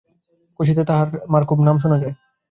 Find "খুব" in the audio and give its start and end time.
1.49-1.59